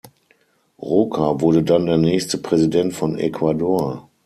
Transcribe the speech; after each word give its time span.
Roca 0.79 1.41
wurde 1.41 1.61
dann 1.61 1.85
der 1.85 1.97
nächste 1.99 2.39
Präsident 2.39 2.95
von 2.95 3.19
Ecuador. 3.19 4.09